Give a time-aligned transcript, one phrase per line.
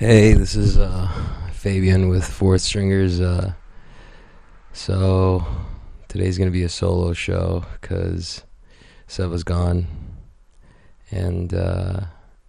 [0.00, 1.12] Hey, this is uh,
[1.52, 3.20] Fabian with Fourth Stringers.
[3.20, 3.52] Uh,
[4.72, 5.44] so
[6.08, 8.42] today's gonna be a solo show because
[9.06, 9.88] Seba's gone,
[11.10, 12.00] and uh,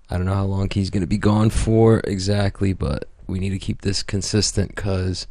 [0.10, 3.60] I don't know how long he's gonna be gone for exactly, but we need to
[3.60, 5.28] keep this consistent because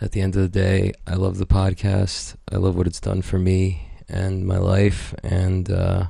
[0.00, 2.34] at the end of the day, I love the podcast.
[2.50, 6.06] I love what it's done for me and my life, and uh,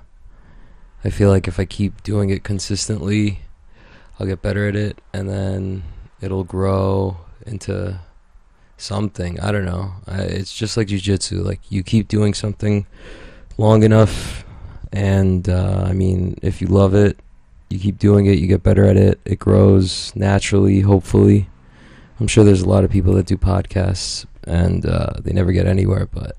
[1.02, 3.41] I feel like if I keep doing it consistently,
[4.23, 5.83] I'll get better at it, and then
[6.21, 7.99] it'll grow into
[8.77, 9.41] something.
[9.41, 9.95] I don't know.
[10.07, 11.45] I, it's just like jujitsu.
[11.45, 12.87] Like you keep doing something
[13.59, 14.45] long enough,
[14.93, 17.19] and uh, I mean, if you love it,
[17.69, 18.39] you keep doing it.
[18.39, 19.19] You get better at it.
[19.25, 20.83] It grows naturally.
[20.83, 21.48] Hopefully,
[22.20, 25.67] I'm sure there's a lot of people that do podcasts and uh, they never get
[25.67, 26.07] anywhere.
[26.07, 26.37] But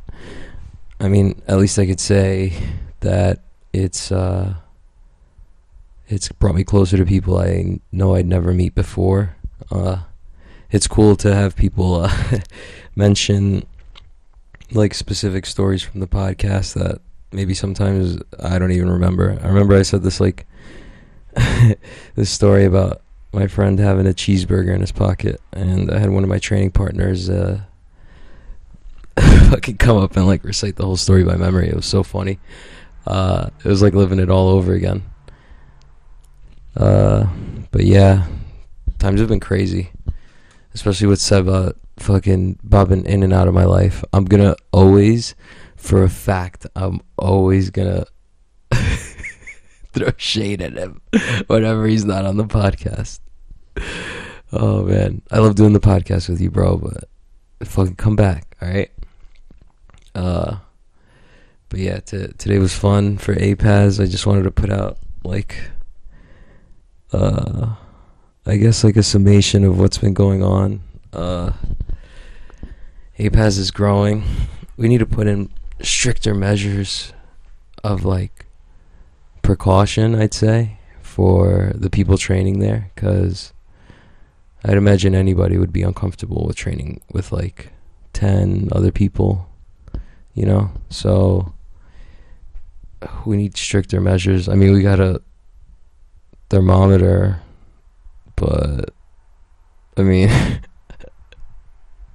[1.02, 2.54] I mean, at least I could say
[3.02, 3.42] that
[3.74, 4.10] it's.
[4.10, 4.54] Uh,
[6.14, 9.36] it's brought me closer to people I know I'd never meet before.
[9.72, 10.04] Uh,
[10.70, 12.40] it's cool to have people uh,
[12.96, 13.66] mention
[14.72, 19.40] like specific stories from the podcast that maybe sometimes I don't even remember.
[19.42, 20.46] I remember I said this like
[22.16, 23.02] this story about
[23.34, 26.72] my friend having a cheeseburger in his pocket, and I had one of my training
[26.72, 27.62] partners uh,
[29.18, 31.70] fucking come up and like recite the whole story by memory.
[31.70, 32.40] It was so funny.
[33.08, 35.04] Uh, it was like living it all over again.
[36.76, 37.28] Uh,
[37.72, 38.28] but yeah,
[39.00, 39.92] times have been crazy,
[40.74, 44.04] especially with Seba fucking bobbing in and out of my life.
[44.14, 45.36] I'm gonna always,
[45.76, 48.06] for a fact, I'm always gonna
[49.94, 51.02] throw shade at him
[51.48, 53.20] whenever he's not on the podcast.
[54.52, 56.78] Oh man, I love doing the podcast with you, bro.
[56.78, 57.06] But
[57.68, 58.92] fucking come back, all right?
[60.16, 60.58] Uh,
[61.70, 64.00] but yeah, t- today was fun for APAS.
[64.00, 65.56] I just wanted to put out like
[67.14, 67.76] uh,
[68.46, 70.82] I guess like a summation of what's been going on.
[71.14, 71.54] Uh,
[73.20, 74.24] APAS is growing.
[74.76, 75.50] We need to put in
[75.82, 77.14] stricter measures
[77.84, 78.48] of like
[79.44, 83.54] precaution, I'd say, for the people training there, because
[84.66, 87.72] I'd imagine anybody would be uncomfortable with training with like
[88.14, 89.48] 10 other people,
[90.34, 90.72] you know?
[90.90, 91.54] So
[93.26, 94.50] we need stricter measures.
[94.50, 95.22] I mean, we gotta
[96.54, 97.42] thermometer,
[98.36, 98.94] but
[99.98, 100.30] I mean,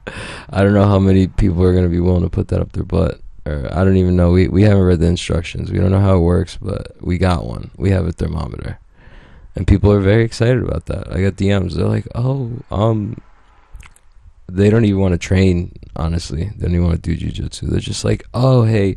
[0.06, 2.84] I don't know how many people are gonna be willing to put that up their
[2.84, 3.20] butt.
[3.44, 4.30] Or I don't even know.
[4.30, 5.72] We we haven't read the instructions.
[5.72, 7.72] We don't know how it works, but we got one.
[7.76, 8.78] We have a thermometer,
[9.56, 11.10] and people are very excited about that.
[11.12, 11.74] I got DMs.
[11.74, 13.20] They're like, "Oh, um."
[14.50, 15.72] They don't even want to train.
[15.94, 17.68] Honestly, they don't even want to do jujitsu.
[17.68, 18.96] They're just like, "Oh, hey,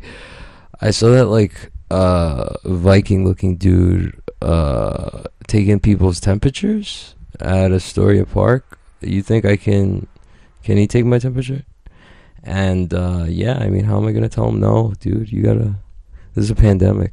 [0.80, 8.78] I saw that like uh Viking looking dude uh, taking people's temperatures at Astoria Park.
[9.00, 10.06] You think I can?
[10.62, 11.64] Can he take my temperature?
[12.42, 15.30] And uh, yeah, I mean, how am I gonna tell him no, dude?
[15.30, 15.76] You gotta.
[16.34, 17.12] This is a pandemic.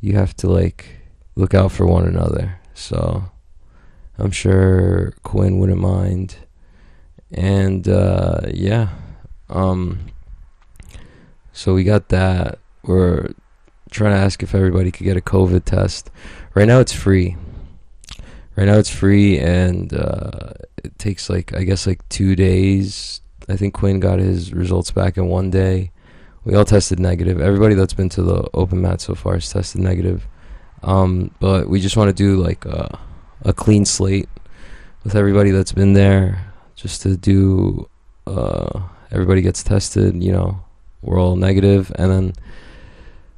[0.00, 1.00] You have to like
[1.36, 2.58] look out for one another.
[2.74, 3.24] So
[4.18, 6.36] I'm sure Quinn wouldn't mind.
[7.30, 8.88] And uh, yeah,
[9.48, 10.00] um,
[11.52, 12.58] so we got that.
[12.82, 13.30] We're
[13.92, 16.10] trying to ask if everybody could get a COVID test.
[16.54, 17.36] Right now, it's free.
[18.56, 20.52] Right now, it's free, and uh,
[20.84, 23.20] it takes like I guess like two days.
[23.48, 25.90] I think Quinn got his results back in one day.
[26.44, 27.40] We all tested negative.
[27.40, 30.26] Everybody that's been to the open mat so far has tested negative.
[30.82, 32.98] Um, but we just want to do like a,
[33.42, 34.28] a clean slate
[35.04, 37.88] with everybody that's been there, just to do.
[38.26, 40.20] Uh, everybody gets tested.
[40.22, 40.64] You know,
[41.02, 42.32] we're all negative, and then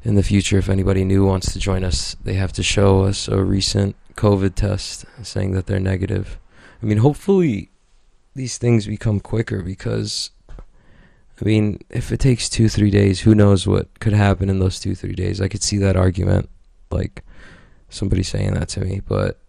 [0.05, 3.27] in the future, if anybody new wants to join us, they have to show us
[3.27, 6.39] a recent COVID test saying that they're negative.
[6.83, 7.71] I mean, hopefully
[8.35, 13.67] these things become quicker because, I mean, if it takes two, three days, who knows
[13.67, 15.41] what could happen in those two, three days?
[15.41, 16.51] I could see that argument,
[16.91, 17.25] like
[17.89, 19.41] somebody saying that to me, but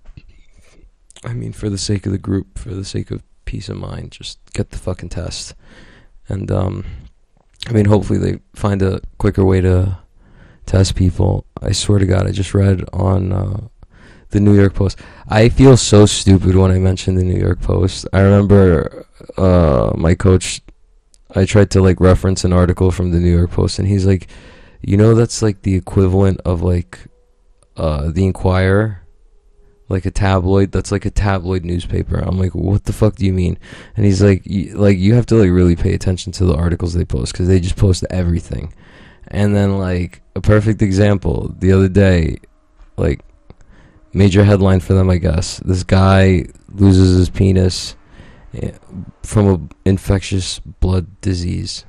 [1.26, 4.12] I mean, for the sake of the group, for the sake of peace of mind,
[4.12, 5.54] just get the fucking test.
[6.30, 6.86] And, um,
[7.68, 9.98] I mean, hopefully they find a quicker way to
[10.66, 11.46] test people.
[11.62, 13.68] I swear to God, I just read on uh,
[14.30, 15.00] the New York Post.
[15.28, 18.08] I feel so stupid when I mention the New York Post.
[18.14, 19.06] I remember
[19.38, 20.62] uh, my coach.
[21.36, 24.28] I tried to like reference an article from the New York Post, and he's like,
[24.82, 27.00] "You know, that's like the equivalent of like
[27.78, 29.02] uh, the Inquirer."
[29.88, 33.34] like a tabloid that's like a tabloid newspaper i'm like what the fuck do you
[33.34, 33.58] mean
[33.96, 37.06] and he's like like you have to like really pay attention to the articles they
[37.06, 38.74] post because they just post everything
[39.28, 42.38] and then like a perfect example the other day,
[42.98, 43.22] like
[44.14, 45.60] major headline for them, I guess.
[45.60, 47.96] This guy loses his penis
[48.54, 48.72] eh,
[49.24, 51.86] from a infectious blood disease,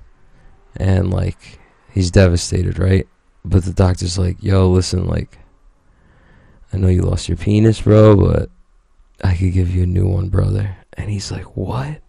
[0.76, 1.58] and like
[1.92, 3.06] he's devastated, right?
[3.44, 5.38] But the doctor's like, "Yo, listen, like,
[6.72, 8.50] I know you lost your penis, bro, but
[9.22, 12.00] I could give you a new one, brother." And he's like, "What?"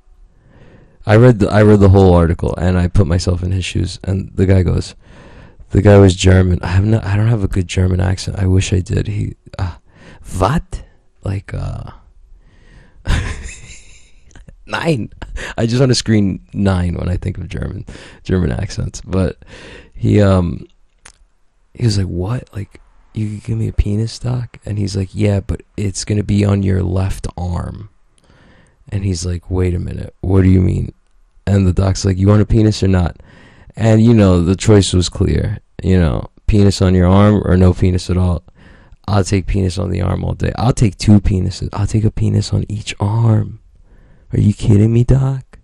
[1.07, 3.97] I read the I read the whole article and I put myself in his shoes.
[4.03, 4.93] And the guy goes,
[5.71, 6.59] the guy was German.
[6.61, 7.03] I have not.
[7.03, 8.39] I don't have a good German accent.
[8.39, 9.07] I wish I did.
[9.07, 9.75] He, uh,
[10.37, 10.83] what?
[11.23, 11.91] Like, uh,
[14.65, 15.09] nein.
[15.57, 17.85] I just want to screen nein when I think of German,
[18.23, 19.01] German accents.
[19.01, 19.43] But
[19.93, 20.67] he, um,
[21.73, 22.49] he was like, what?
[22.53, 22.81] Like,
[23.13, 24.57] you could give me a penis, doc?
[24.65, 27.89] And he's like, yeah, but it's gonna be on your left arm.
[28.89, 30.15] And he's like, wait a minute.
[30.21, 30.93] What do you mean?
[31.47, 33.17] and the doc's like, "You want a penis or not?"
[33.77, 35.59] And you know, the choice was clear.
[35.83, 38.43] You know, penis on your arm or no penis at all.
[39.07, 40.51] I'll take penis on the arm all day.
[40.57, 41.69] I'll take two penises.
[41.71, 43.61] I'll take a penis on each arm.
[44.33, 45.59] Are you kidding me, doc?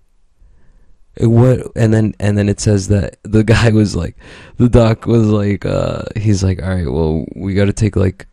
[1.19, 1.71] What?
[1.75, 4.15] And then and then it says that the guy was like,
[4.57, 8.27] the doc was like, uh, he's like, all right, well, we got to take like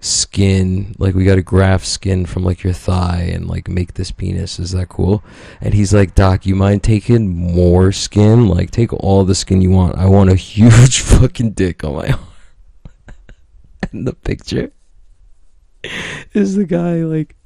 [0.00, 4.10] skin like we got to graft skin from like your thigh and like make this
[4.10, 4.58] penis.
[4.58, 5.24] Is that cool?
[5.60, 8.48] And he's like doc you mind taking more skin?
[8.48, 9.96] Like take all the skin you want.
[9.96, 12.20] I want a huge fucking dick on my arm.
[13.92, 14.72] And the picture
[16.32, 17.36] is the guy like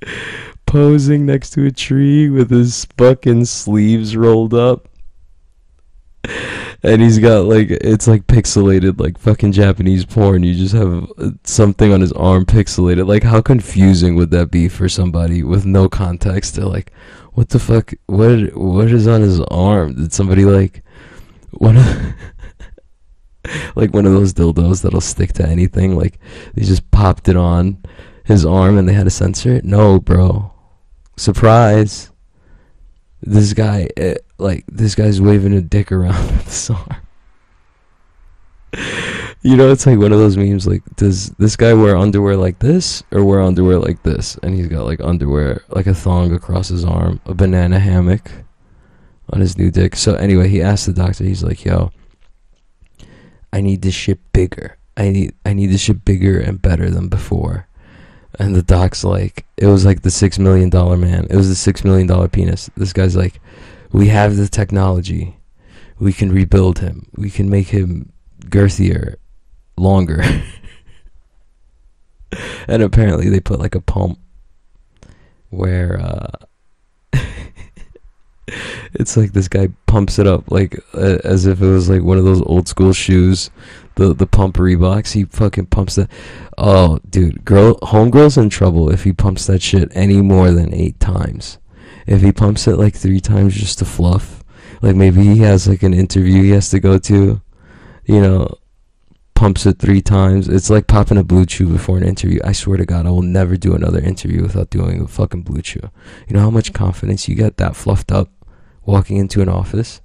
[0.66, 4.88] posing next to a tree with his fucking sleeves rolled up
[6.82, 10.42] and he's got like it's like pixelated like fucking Japanese porn.
[10.42, 13.06] You just have uh, something on his arm pixelated.
[13.06, 16.54] Like how confusing would that be for somebody with no context?
[16.54, 16.92] They're like,
[17.32, 17.92] what the fuck?
[18.06, 19.94] What what is on his arm?
[19.94, 20.82] Did somebody like
[21.50, 21.84] one of
[23.76, 25.96] like one of those dildos that'll stick to anything?
[25.96, 26.18] Like
[26.54, 27.82] they just popped it on
[28.24, 29.64] his arm and they had to censor it?
[29.64, 30.52] No, bro.
[31.16, 32.09] Surprise
[33.22, 36.40] this guy, uh, like, this guy's waving a dick around
[39.42, 40.66] you know, it's like one of those memes.
[40.66, 44.36] Like, does this guy wear underwear like this or wear underwear like this?
[44.42, 48.30] And he's got like underwear, like a thong across his arm, a banana hammock
[49.32, 49.96] on his new dick.
[49.96, 51.24] So anyway, he asked the doctor.
[51.24, 51.90] He's like, "Yo,
[53.52, 54.76] I need this shit bigger.
[54.96, 57.66] I need I need this shit bigger and better than before."
[58.38, 61.26] And the doc's like, it was like the six million dollar man.
[61.28, 62.70] It was the six million dollar penis.
[62.76, 63.40] This guy's like,
[63.92, 65.36] we have the technology.
[65.98, 67.08] We can rebuild him.
[67.16, 68.12] We can make him
[68.46, 69.16] girthier,
[69.76, 70.22] longer.
[72.68, 74.18] and apparently they put like a pump
[75.50, 76.30] where uh,
[79.00, 82.18] it's like this guy pumps it up like uh, as if it was like one
[82.18, 83.50] of those old school shoes
[84.00, 85.12] the the pump Reeboks.
[85.12, 86.10] He fucking pumps that.
[86.56, 90.98] Oh, dude, girl, homegirl's in trouble if he pumps that shit any more than eight
[90.98, 91.58] times.
[92.06, 94.42] If he pumps it like three times just to fluff,
[94.82, 97.40] like maybe he has like an interview he has to go to,
[98.04, 98.48] you know,
[99.34, 100.48] pumps it three times.
[100.48, 102.40] It's like popping a BlueChew before an interview.
[102.42, 105.90] I swear to God, I will never do another interview without doing a fucking BlueChew.
[106.26, 108.30] You know how much confidence you get that fluffed up
[108.84, 110.00] walking into an office?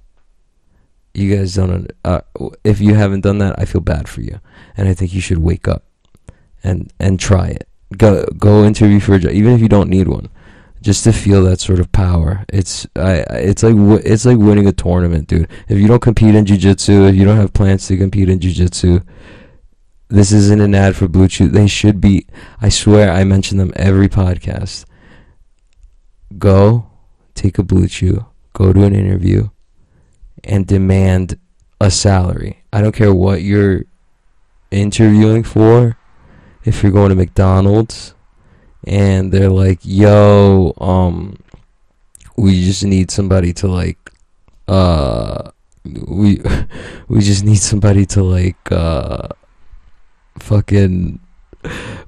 [1.16, 2.20] you guys don't uh,
[2.62, 4.38] if you haven't done that i feel bad for you.
[4.76, 5.84] And i think you should wake up
[6.62, 7.68] and and try it.
[7.96, 10.28] Go go interview for a job even if you don't need one
[10.82, 12.44] just to feel that sort of power.
[12.50, 15.48] It's I, it's like it's like winning a tournament dude.
[15.68, 19.00] If you don't compete in jiu-jitsu if you don't have plans to compete in jiu-jitsu
[20.08, 21.50] this isn't an ad for BlueChew.
[21.50, 22.26] They should be
[22.60, 24.84] i swear i mention them every podcast.
[26.36, 26.90] Go
[27.34, 29.50] take a BlueChew go to an interview
[30.42, 31.38] and demand
[31.78, 32.64] a salary.
[32.72, 33.84] I don't care what you're
[34.70, 35.98] interviewing for.
[36.64, 38.14] If you're going to McDonald's
[38.84, 41.36] and they're like, "Yo, um
[42.36, 43.98] we just need somebody to like
[44.68, 45.50] uh
[45.84, 46.40] we
[47.08, 49.28] we just need somebody to like uh
[50.38, 51.20] fucking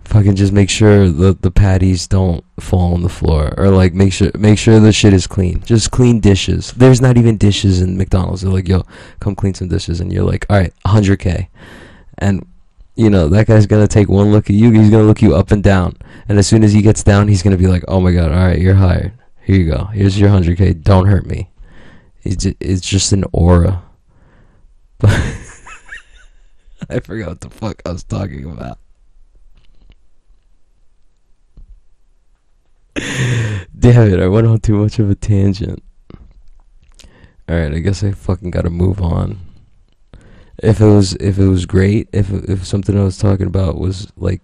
[0.08, 4.12] fucking just make sure the the patties don't fall on the floor or like make
[4.12, 5.62] sure make sure the shit is clean.
[5.62, 6.72] Just clean dishes.
[6.72, 8.42] There's not even dishes in McDonald's.
[8.42, 8.84] They're like, "Yo,
[9.20, 11.48] come clean some dishes." And you're like, "All right, 100k."
[12.18, 12.46] And
[12.96, 14.72] you know, that guy's to take one look at you.
[14.72, 15.96] He's to look you up and down.
[16.28, 18.38] And as soon as he gets down, he's to be like, "Oh my god, all
[18.38, 19.12] right, you're hired.
[19.42, 19.84] Here you go.
[19.84, 20.82] Here's your 100k.
[20.82, 21.50] Don't hurt me."
[22.22, 23.82] It's just, it's just an aura.
[25.02, 28.78] I forgot what the fuck I was talking about.
[33.78, 35.82] Damn it, I went on too much of a tangent.
[37.50, 39.38] Alright, I guess I fucking gotta move on.
[40.62, 44.12] If it was if it was great, if if something I was talking about was
[44.16, 44.40] like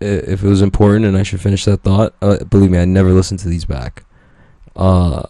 [0.00, 3.10] if it was important and I should finish that thought, uh, believe me, I never
[3.10, 4.04] listen to these back.
[4.76, 5.24] Uh,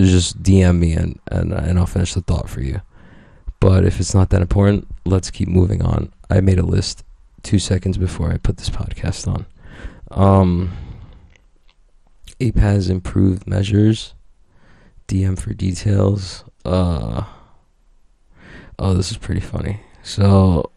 [0.00, 2.80] just DM me and and and I'll finish the thought for you.
[3.60, 6.12] But if it's not that important, let's keep moving on.
[6.30, 7.04] I made a list
[7.42, 9.46] two seconds before I put this podcast on.
[10.10, 10.72] Um,
[12.40, 14.14] APAS improved measures.
[15.08, 16.44] DM for details.
[16.64, 17.24] Uh,
[18.78, 19.80] oh, this is pretty funny.
[20.02, 20.70] So,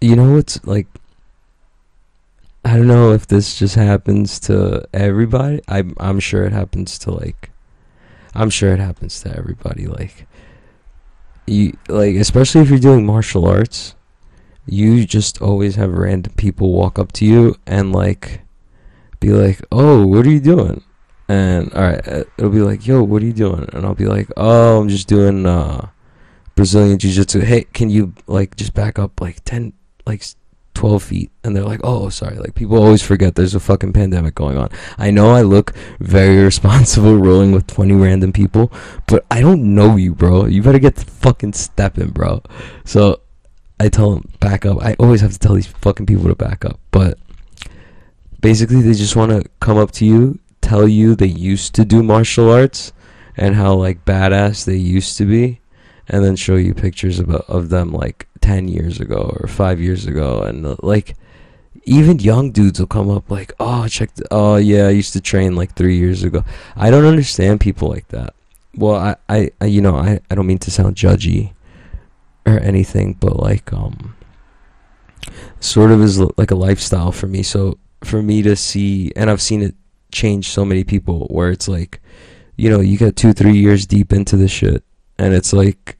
[0.00, 0.86] you know what's like?
[2.64, 5.60] I don't know if this just happens to everybody.
[5.68, 7.50] I'm I'm sure it happens to like,
[8.34, 9.86] I'm sure it happens to everybody.
[9.86, 10.26] Like,
[11.46, 13.94] you like especially if you're doing martial arts,
[14.66, 18.40] you just always have random people walk up to you and like,
[19.20, 20.82] be like, "Oh, what are you doing?"
[21.28, 24.06] And all right, uh, it'll be like, "Yo, what are you doing?" And I'll be
[24.06, 25.88] like, "Oh, I'm just doing uh,
[26.54, 27.40] Brazilian jiu-jitsu.
[27.40, 29.72] Hey, can you like just back up like ten,
[30.06, 30.22] like
[30.76, 34.34] 12 feet and they're like oh sorry like people always forget there's a fucking pandemic
[34.34, 34.68] going on
[34.98, 38.70] i know i look very responsible rolling with 20 random people
[39.06, 42.42] but i don't know you bro you better get the fucking stepping bro
[42.84, 43.18] so
[43.80, 46.62] i tell them back up i always have to tell these fucking people to back
[46.62, 47.18] up but
[48.46, 52.00] basically they just want to come up to you tell you they used to do
[52.00, 52.92] martial arts
[53.36, 55.60] and how like badass they used to be
[56.06, 60.06] and then show you pictures of, of them like 10 years ago or 5 years
[60.06, 61.16] ago and uh, like
[61.82, 65.20] even young dudes will come up like oh check the, oh yeah i used to
[65.20, 66.44] train like 3 years ago.
[66.76, 68.32] I don't understand people like that.
[68.76, 71.52] Well i i, I you know I, I don't mean to sound judgy
[72.46, 74.14] or anything but like um
[75.58, 77.42] sort of is like a lifestyle for me.
[77.42, 79.74] So for me to see and i've seen it
[80.12, 82.00] change so many people where it's like
[82.56, 84.84] you know you get two three years deep into the shit
[85.18, 85.96] and it's like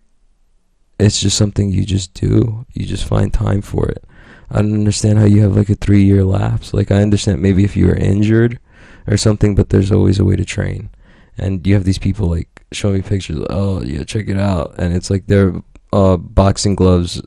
[0.99, 2.65] it's just something you just do.
[2.73, 4.05] You just find time for it.
[4.51, 6.73] I don't understand how you have like a three year lapse.
[6.73, 8.59] Like I understand maybe if you were injured
[9.07, 10.91] or something, but there's always a way to train.
[11.39, 13.45] And you have these people like show me pictures.
[13.51, 14.75] Oh yeah, check it out.
[14.79, 17.23] And it's like they're uh, boxing gloves.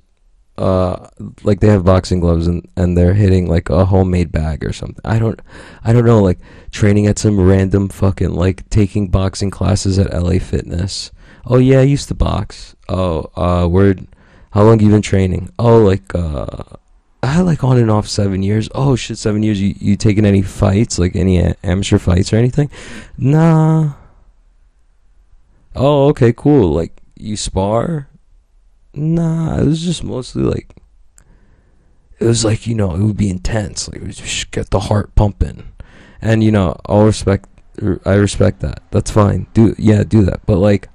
[0.59, 1.07] Uh,
[1.43, 5.01] like they have boxing gloves and, and they're hitting like a homemade bag or something.
[5.05, 5.41] I don't,
[5.83, 6.21] I don't know.
[6.21, 6.39] Like
[6.71, 11.11] training at some random fucking like taking boxing classes at LA Fitness
[11.45, 12.75] Oh yeah, I used to box.
[12.87, 14.07] Oh, uh, word.
[14.51, 15.51] How long you been training?
[15.57, 16.63] Oh, like uh,
[17.23, 18.69] I had like on and off seven years.
[18.75, 19.59] Oh shit, seven years.
[19.59, 20.99] You you taking any fights?
[20.99, 22.69] Like any amateur fights or anything?
[23.17, 23.93] Nah.
[25.75, 26.71] Oh, okay, cool.
[26.71, 28.09] Like you spar?
[28.93, 30.75] Nah, it was just mostly like.
[32.19, 33.87] It was like you know it would be intense.
[33.87, 35.71] Like it would just get the heart pumping,
[36.21, 37.47] and you know I'll respect.
[37.81, 38.81] Er, I respect that.
[38.91, 39.47] That's fine.
[39.53, 40.45] Do yeah, do that.
[40.45, 40.89] But like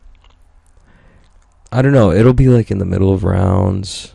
[1.74, 2.12] I don't know.
[2.12, 4.14] It'll be like in the middle of rounds.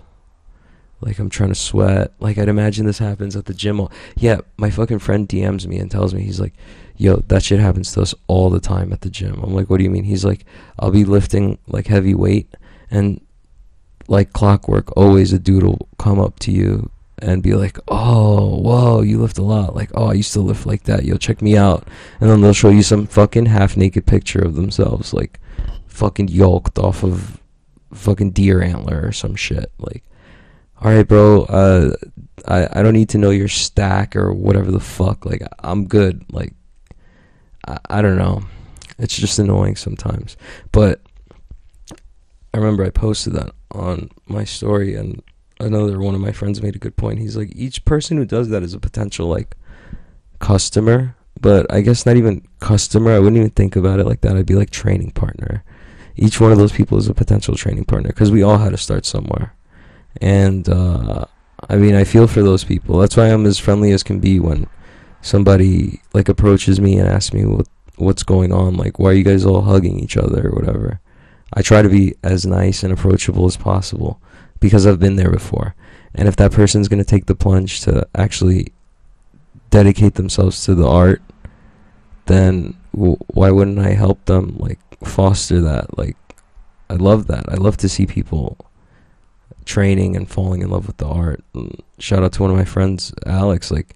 [1.02, 2.14] Like I'm trying to sweat.
[2.20, 3.82] Like I'd imagine this happens at the gym.
[3.82, 6.54] All, yeah, my fucking friend DMs me and tells me he's like,
[6.96, 9.78] "Yo, that shit happens to us all the time at the gym." I'm like, "What
[9.78, 10.46] do you mean?" He's like,
[10.78, 12.54] "I'll be lifting like heavy weight
[12.90, 13.20] and
[14.10, 16.90] like clockwork, always a dude will come up to you
[17.20, 20.66] and be like, "Oh, whoa, you lift a lot." Like, "Oh, I used to lift
[20.66, 21.06] like that.
[21.06, 21.88] Yo, check me out."
[22.20, 25.40] And then they'll show you some fucking half naked picture of themselves, like
[25.88, 27.40] fucking yoked off of
[27.94, 29.72] fucking deer antler or some shit.
[29.80, 30.04] Like,
[30.82, 31.44] all right, bro.
[31.44, 31.92] Uh,
[32.48, 35.26] I I don't need to know your stack or whatever the fuck.
[35.26, 36.26] Like, I'm good.
[36.32, 36.54] Like,
[37.68, 38.44] I I don't know.
[38.98, 40.36] It's just annoying sometimes.
[40.72, 41.02] But
[42.54, 45.22] I remember I posted that on my story, and
[45.60, 47.20] another one of my friends made a good point.
[47.20, 49.56] He's like, each person who does that is a potential like
[50.40, 53.12] customer, but I guess not even customer.
[53.12, 54.36] I wouldn't even think about it like that.
[54.36, 55.64] I'd be like training partner
[56.20, 58.78] each one of those people is a potential training partner because we all had to
[58.78, 59.54] start somewhere.
[60.22, 61.26] And uh,
[61.70, 62.98] I mean, I feel for those people.
[63.00, 64.68] That's why I'm as friendly as can be when
[65.22, 68.76] somebody like approaches me and asks me what what's going on.
[68.76, 71.00] Like, why are you guys all hugging each other or whatever?
[71.54, 74.22] I try to be as nice and approachable as possible
[74.60, 75.76] because I've been there before.
[76.16, 78.74] And if that person's going to take the plunge to actually
[79.70, 81.22] dedicate themselves to the art,
[82.26, 84.56] then w- why wouldn't I help them?
[84.58, 85.98] Like, foster that.
[85.98, 86.18] Like,
[86.90, 87.46] I love that.
[87.50, 88.58] I love to see people
[89.66, 91.44] training and falling in love with the art.
[91.54, 93.72] And shout out to one of my friends, Alex.
[93.72, 93.96] Like,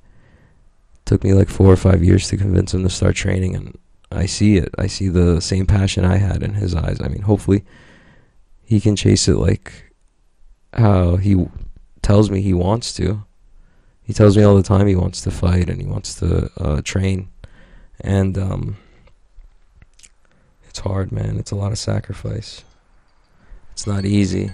[1.06, 3.78] took me like four or five years to convince him to start training, and
[4.14, 4.74] I see it.
[4.78, 7.00] I see the same passion I had in his eyes.
[7.02, 7.64] I mean, hopefully,
[8.64, 9.92] he can chase it like
[10.74, 11.48] how he
[12.02, 13.24] tells me he wants to.
[14.04, 16.82] He tells me all the time he wants to fight and he wants to uh,
[16.84, 17.30] train,
[18.02, 18.78] and um,
[20.68, 21.38] it's hard, man.
[21.38, 22.64] It's a lot of sacrifice.
[23.72, 24.52] It's not easy,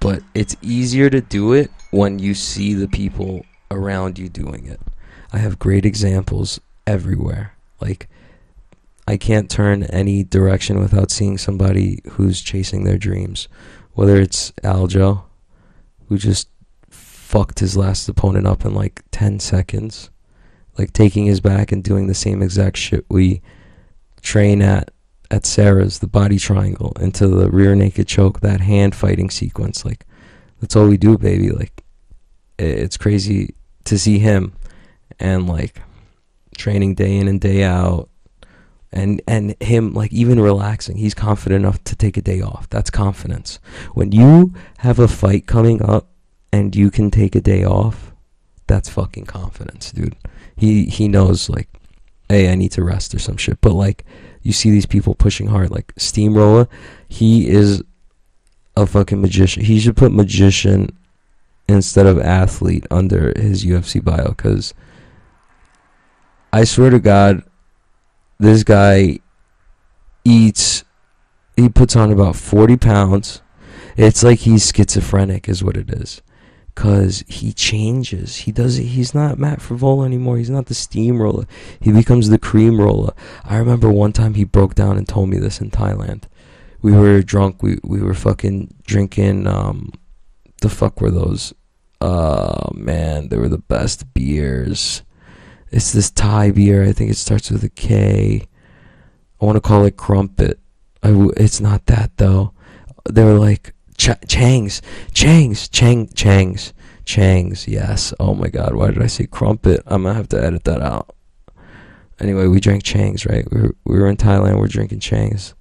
[0.00, 4.80] but it's easier to do it when you see the people around you doing it.
[5.32, 7.54] I have great examples everywhere.
[7.80, 8.08] Like
[9.08, 13.48] I can't turn any direction without seeing somebody who's chasing their dreams.
[13.94, 15.22] Whether it's Aljo,
[16.08, 16.50] who just
[16.90, 20.10] fucked his last opponent up in like 10 seconds,
[20.76, 23.40] like taking his back and doing the same exact shit we
[24.20, 24.90] train at
[25.30, 29.86] at Serra's, the body triangle, into the rear naked choke, that hand fighting sequence.
[29.86, 30.04] Like,
[30.60, 31.50] that's all we do, baby.
[31.50, 31.82] Like,
[32.58, 34.52] it's crazy to see him
[35.18, 35.80] and like
[36.58, 38.10] training day in and day out
[38.92, 40.96] and and him like even relaxing.
[40.96, 42.68] He's confident enough to take a day off.
[42.70, 43.58] That's confidence.
[43.94, 46.08] When you have a fight coming up
[46.52, 48.12] and you can take a day off
[48.66, 50.16] that's fucking confidence dude.
[50.56, 51.68] He he knows like
[52.28, 53.60] hey i need to rest or some shit.
[53.60, 54.04] But like
[54.42, 56.68] you see these people pushing hard like steamroller
[57.08, 57.82] he is
[58.76, 59.64] a fucking magician.
[59.64, 60.96] He should put magician
[61.68, 64.72] instead of athlete under his ufc bio because
[66.50, 67.42] i swear to god
[68.38, 69.18] this guy
[70.24, 70.84] eats
[71.56, 73.42] he puts on about 40 pounds.
[73.96, 76.22] It's like he's schizophrenic is what it is.
[76.72, 78.36] Because he changes.
[78.36, 80.38] He does he's not matt Frevola anymore.
[80.38, 81.46] He's not the steamroller
[81.80, 83.12] he becomes the cream roller.
[83.44, 86.24] I remember one time he broke down and told me this in thailand.
[86.80, 87.60] We were drunk.
[87.62, 89.92] We, we were fucking drinking um
[90.60, 91.52] the fuck were those?
[92.00, 95.02] Oh man they were the best beers
[95.70, 96.84] it's this Thai beer.
[96.84, 98.46] I think it starts with a K.
[99.40, 100.58] I want to call it Crumpet.
[101.02, 102.52] I w- it's not that though.
[103.08, 104.82] They were like Ch- Chang's,
[105.12, 106.72] Chang's, Chang, Chang's,
[107.04, 107.68] Chang's.
[107.68, 108.12] Yes.
[108.18, 108.74] Oh my God.
[108.74, 109.82] Why did I say Crumpet?
[109.86, 111.14] I'm gonna have to edit that out.
[112.20, 113.26] Anyway, we drank Chang's.
[113.26, 113.46] Right.
[113.52, 114.58] We were, we were in Thailand.
[114.58, 115.54] We're drinking Chang's.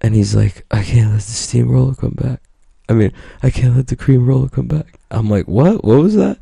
[0.00, 2.42] And he's like, I can't let the steamroller come back.
[2.88, 4.98] I mean, I can't let the cream roller come back.
[5.10, 5.84] I'm like, what?
[5.84, 6.38] What was that?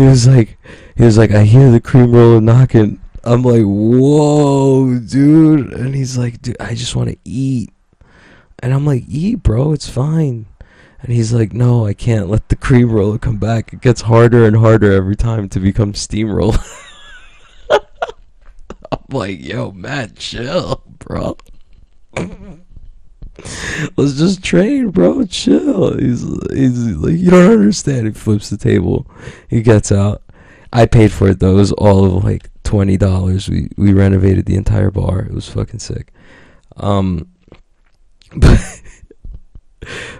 [0.00, 0.56] He was like,
[0.96, 3.02] he was like, I hear the cream roller knocking.
[3.22, 5.74] I'm like, whoa, dude.
[5.74, 7.70] And he's like, dude, I just want to eat.
[8.60, 9.74] And I'm like, eat, bro.
[9.74, 10.46] It's fine.
[11.02, 13.74] And he's like, no, I can't let the cream roller come back.
[13.74, 16.56] It gets harder and harder every time to become steamroller.
[17.70, 21.36] I'm like, yo, man, chill, bro.
[23.96, 25.24] Let's just train, bro.
[25.24, 25.98] Chill.
[25.98, 28.06] He's he's like, you don't understand.
[28.06, 29.06] He flips the table.
[29.48, 30.22] He gets out.
[30.72, 31.52] I paid for it though.
[31.52, 33.48] It was all of like twenty dollars.
[33.48, 35.20] We we renovated the entire bar.
[35.20, 36.12] It was fucking sick.
[36.76, 37.28] Um,
[38.36, 38.82] but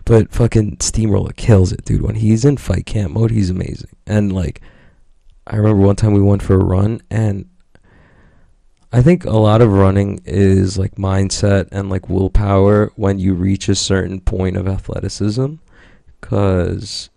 [0.05, 2.03] but fucking Steamroller kills it, dude.
[2.03, 3.91] When he's in fight camp mode, he's amazing.
[4.07, 4.61] And like,
[5.47, 7.50] I remember one time we went for a run, and
[8.93, 13.69] I think a lot of running is like mindset and like willpower when you reach
[13.69, 15.55] a certain point of athleticism.
[16.21, 17.09] Because,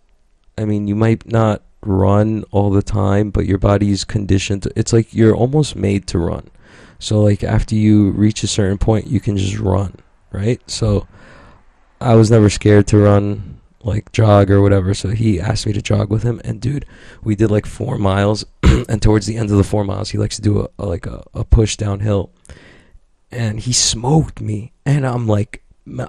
[0.58, 4.64] I mean, you might not run all the time, but your body's conditioned.
[4.64, 6.50] To, it's like you're almost made to run.
[7.00, 9.96] So, like, after you reach a certain point, you can just run,
[10.32, 10.62] right?
[10.70, 11.06] So,
[12.00, 14.94] I was never scared to run, like, jog or whatever.
[14.94, 16.40] So, he asked me to jog with him.
[16.46, 16.86] And, dude,
[17.22, 18.46] we did like four miles.
[18.90, 21.06] and towards the end of the four miles, he likes to do a, a like
[21.06, 22.32] a, a push downhill.
[23.32, 24.74] And he smoked me.
[24.86, 25.64] And I'm like,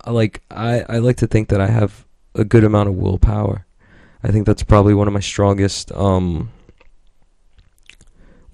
[0.06, 3.66] like, I, I like to think that I have a good amount of willpower.
[4.22, 6.50] I think that's probably one of my strongest um,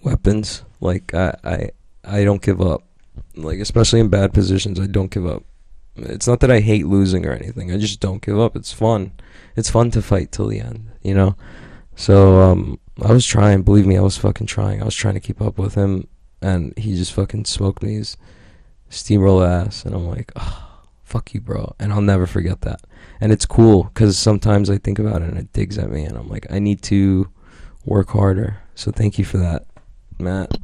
[0.02, 0.64] weapons.
[0.80, 1.70] Like I, I
[2.04, 2.82] I don't give up.
[3.36, 5.44] Like especially in bad positions, I don't give up.
[5.96, 7.72] It's not that I hate losing or anything.
[7.72, 8.56] I just don't give up.
[8.56, 9.12] It's fun.
[9.56, 11.36] It's fun to fight till the end, you know.
[11.94, 13.62] So um, I was trying.
[13.62, 14.82] Believe me, I was fucking trying.
[14.82, 16.06] I was trying to keep up with him,
[16.42, 18.16] and he just fucking smoked me his
[18.90, 21.74] steamroll ass, and I'm like, oh, fuck you, bro.
[21.78, 22.80] And I'll never forget that.
[23.20, 26.16] And it's cool because sometimes I think about it and it digs at me, and
[26.16, 27.28] I'm like, I need to
[27.84, 28.58] work harder.
[28.74, 29.66] So thank you for that,
[30.18, 30.56] Matt.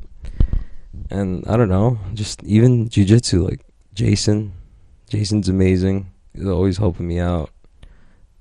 [1.11, 3.61] And I don't know, just even jujitsu, like
[3.95, 4.53] Jason.
[5.09, 6.11] Jason's amazing.
[6.35, 7.51] He's always helping me out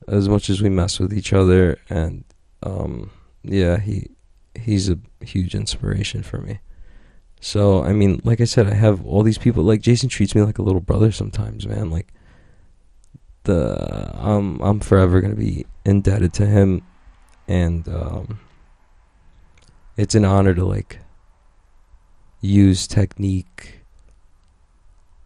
[0.07, 2.23] as much as we mess with each other and
[2.63, 3.09] um
[3.47, 4.09] yeah, he
[4.55, 6.59] he's a huge inspiration for me.
[7.41, 10.41] So, I mean, like I said, I have all these people like Jason treats me
[10.41, 11.89] like a little brother sometimes, man.
[11.89, 12.13] Like
[13.43, 16.81] the um I'm forever to be indebted to him
[17.47, 18.39] and um
[19.97, 20.99] it's an honor to like
[22.41, 23.81] use technique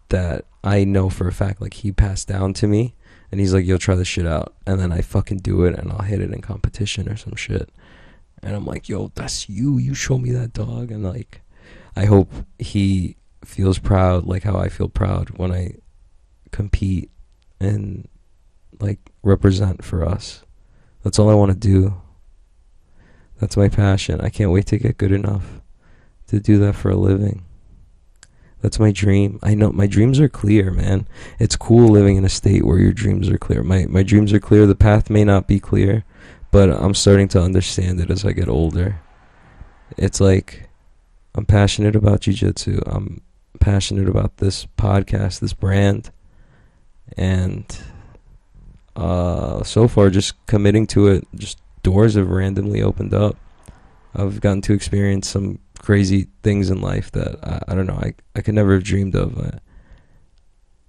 [0.09, 2.95] that I know for a fact like he passed down to me
[3.31, 5.91] and he's like, "Yo, try this shit out," and then I fucking do it and
[5.91, 7.69] I'll hit it in competition or some shit,
[8.43, 9.77] and I'm like, "Yo, that's you.
[9.77, 11.41] You show me that dog," and like,
[11.95, 15.75] I hope he feels proud like how I feel proud when I
[16.51, 17.09] compete
[17.59, 18.07] and
[18.79, 20.43] like represent for us.
[21.03, 22.01] That's all I want to do.
[23.39, 24.19] That's my passion.
[24.21, 25.61] I can't wait to get good enough
[26.27, 27.45] to do that for a living.
[28.61, 29.39] That's my dream.
[29.41, 31.07] I know my dreams are clear, man.
[31.39, 33.63] It's cool living in a state where your dreams are clear.
[33.63, 34.65] My my dreams are clear.
[34.65, 36.03] The path may not be clear,
[36.51, 38.99] but I'm starting to understand it as I get older.
[39.97, 40.69] It's like
[41.35, 42.81] I'm passionate about jiu-jitsu.
[42.85, 43.21] I'm
[43.59, 46.11] passionate about this podcast, this brand.
[47.17, 47.65] And
[48.95, 53.37] uh so far just committing to it, just doors have randomly opened up.
[54.15, 58.13] I've gotten to experience some crazy things in life that I, I don't know I
[58.35, 59.37] I could never have dreamed of.
[59.37, 59.59] I,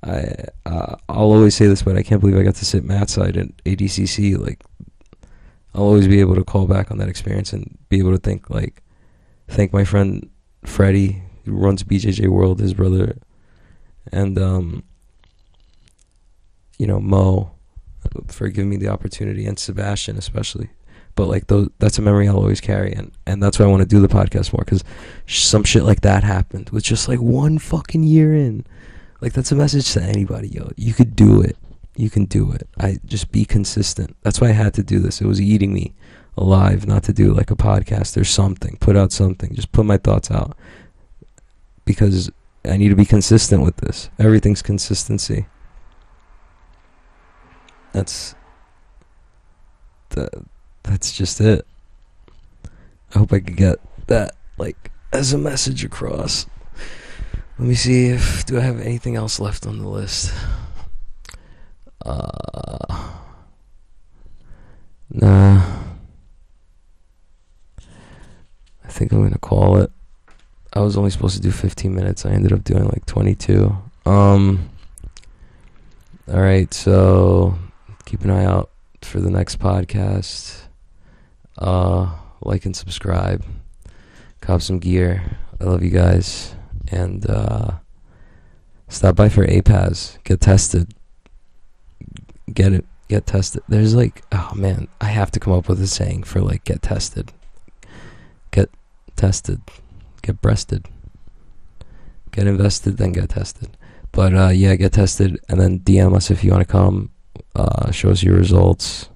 [0.02, 3.10] I uh, I'll always say this, but I can't believe I got to sit mat
[3.10, 4.38] side at ADCC.
[4.38, 4.62] Like
[5.74, 8.50] I'll always be able to call back on that experience and be able to think
[8.50, 8.82] like
[9.48, 10.28] thank my friend
[10.64, 13.18] Freddie who runs BJJ World, his brother,
[14.12, 14.82] and um,
[16.78, 17.52] you know Mo
[18.28, 20.70] for giving me the opportunity, and Sebastian especially.
[21.14, 23.82] But like those that's a memory I'll always carry and and that's why I want
[23.82, 24.82] to do the podcast more cuz
[25.26, 28.64] some shit like that happened with just like one fucking year in.
[29.20, 30.70] Like that's a message to anybody yo.
[30.76, 31.56] You could do it
[31.96, 32.68] you can do it.
[32.78, 34.16] I just be consistent.
[34.22, 35.20] That's why I had to do this.
[35.20, 35.94] It was eating me
[36.36, 38.76] alive not to do like a podcast or something.
[38.80, 39.54] Put out something.
[39.54, 40.56] Just put my thoughts out.
[41.84, 42.30] Because
[42.64, 44.10] I need to be consistent with this.
[44.18, 45.46] Everything's consistency.
[47.92, 48.34] That's
[50.10, 50.28] the
[50.82, 51.66] that's just it.
[53.14, 56.46] I hope I could get that like as a message across.
[57.58, 60.32] Let me see if do I have anything else left on the list.
[62.04, 63.10] Uh
[65.12, 65.60] Nah.
[68.84, 69.90] I think I'm gonna call it.
[70.72, 72.24] I was only supposed to do 15 minutes.
[72.24, 73.76] I ended up doing like 22.
[74.06, 74.70] Um.
[76.28, 77.58] All right, so
[78.04, 78.70] keep an eye out
[79.02, 80.62] for the next podcast.
[81.58, 82.10] Uh,
[82.40, 83.44] like and subscribe.
[84.40, 85.38] Cop some gear.
[85.60, 86.54] I love you guys.
[86.92, 87.72] And uh,
[88.88, 90.18] stop by for APAS.
[90.24, 90.94] Get tested.
[92.52, 92.84] Get it.
[93.08, 93.62] Get tested.
[93.68, 96.82] There's like, oh man, I have to come up with a saying for like get
[96.82, 97.32] tested.
[98.50, 98.70] Get
[99.16, 99.60] tested.
[100.22, 100.86] Get breasted.
[102.30, 103.76] Get invested, then get tested.
[104.12, 107.10] But uh, yeah, get tested and then DM us if you want to come.
[107.54, 109.08] Uh, show us your results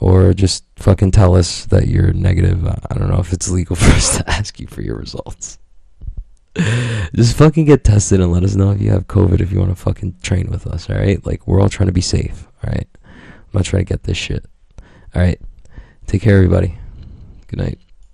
[0.00, 2.66] or just fucking tell us that you're negative.
[2.66, 5.58] I don't know if it's legal for us to ask you for your results.
[7.14, 9.70] just fucking get tested and let us know if you have COVID if you want
[9.70, 11.24] to fucking train with us, alright?
[11.24, 12.88] Like, we're all trying to be safe, alright?
[13.04, 14.44] I'm not trying to get this shit.
[15.14, 15.40] Alright.
[16.06, 16.78] Take care, everybody.
[17.48, 17.78] Good night.